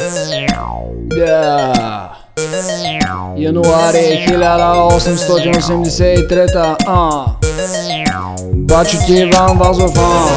[0.00, 1.72] Да.
[3.36, 7.24] Януари 1883 а.
[8.54, 10.28] Бачо ти Иван Вазов, а.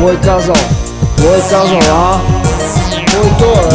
[0.00, 0.54] Кой е казал?
[1.16, 2.20] Кой е казал, а?
[3.10, 3.68] Кой то, а?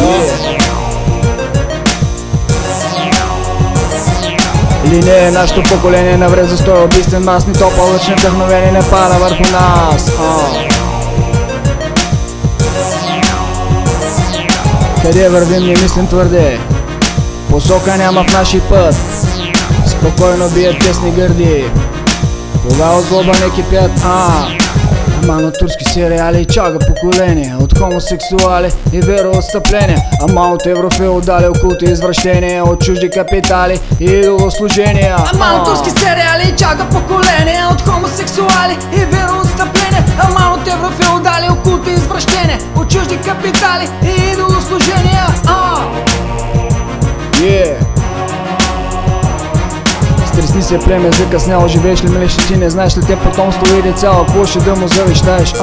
[4.86, 9.14] Не е нашето поколение навред за стой убийствен мас Ни топа лъчни вдъхновение не пада
[9.14, 10.65] върху нас а.
[15.06, 16.58] Къде вървим не мислим твърде.
[17.50, 18.94] Посока няма в наши път.
[19.86, 21.64] Спокойно бият тесни гърди.
[22.68, 24.46] Кога от злоба не кипят, а
[25.22, 27.54] Ама на турски сериали чага поколение.
[27.60, 29.98] От хомосексуали и вероотстъпления.
[30.28, 35.16] Ама от еврофеодали, окулти извращения От чужди капитали и идолослужения.
[35.32, 40.04] Ама от турски сериали чага поколение От хомосексуали и вероотстъпления.
[40.18, 44.15] Ама от еврофеодали, окулти извращения От чужди капитали и
[50.66, 54.44] се племе, закъсняло живееш ли милеш ти не знаеш ли те потомство и деца, какво
[54.44, 55.54] ще да му завещаеш,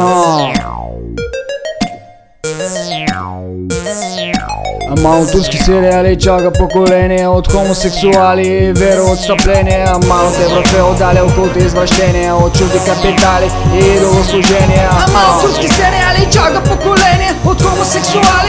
[4.98, 12.36] Ама от турски сериали чага поколение От хомосексуали и вероотстъпления Ама от еврофеодали, окулти извращения
[12.36, 18.43] От чужди капитали и идолослужения Ама от турски сериали чага поколение От хомосексуали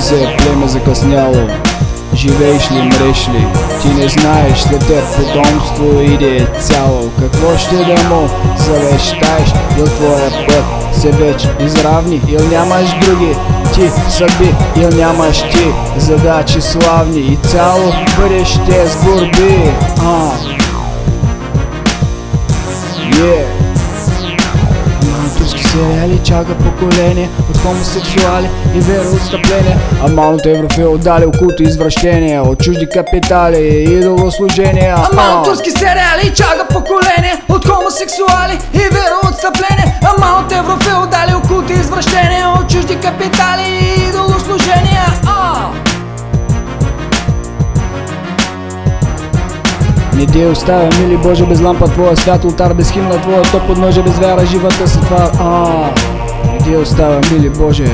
[0.00, 1.48] Се, племе закъсняло
[2.14, 3.46] Живееш ли, мреш ли?
[3.82, 9.52] Ти не знаеш, след теб потомство иде цяло Какво ще да му завещаеш?
[9.78, 10.64] Ил твоя път
[11.00, 13.36] се вече изравни Ил нямаш други
[13.74, 20.30] ти съдби Ил нямаш ти задачи славни И цяло бъдеще с борби А.
[26.24, 33.98] чага поколение От хомосексуали и вероотстъпления Ама от еврофеодали, окулти извращения От чужди капитали и
[33.98, 35.38] идолослужения А.
[35.38, 42.70] от турски сериали чага поколение От хомосексуали и вероотстъпления Ама от еврофеодали, окулти извращения От
[42.70, 43.61] чужди капитали
[50.22, 54.02] Не те оставя, мили Боже, без лампа твоя свят, ултар без химна твоя, то подножа
[54.02, 55.30] без вяра, живата се това.
[55.40, 55.90] А,
[56.52, 57.86] не те оставя, мили Боже.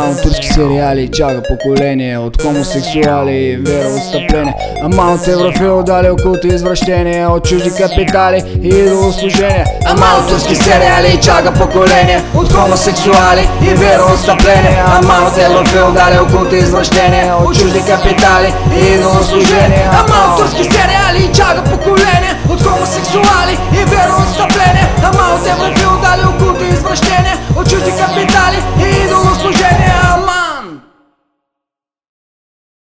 [0.00, 7.44] Ама турски сериали чага поколение От хомосексуали вероотстъпление е Ама от еврофеодали окулто извращение От
[7.44, 14.82] чужди капитали и идолослужение Ама от турски сериали чага поколение От хомосексуали и вероотстъпление е
[14.86, 21.62] Ама от еврофеодали окулто извращение От чужди капитали и идолослужение Ама от турски сериали чага
[21.64, 28.39] поколение От хомосексуали и вероотстъпление е Ама от еврофеодали окулто извращение От чужди капитали